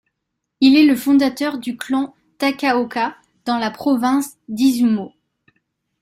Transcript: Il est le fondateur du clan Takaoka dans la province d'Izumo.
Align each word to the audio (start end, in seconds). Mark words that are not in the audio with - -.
Il 0.61 0.75
est 0.77 0.85
le 0.87 0.95
fondateur 0.95 1.59
du 1.59 1.77
clan 1.77 2.15
Takaoka 2.39 3.15
dans 3.45 3.59
la 3.59 3.69
province 3.69 4.35
d'Izumo. 4.49 5.13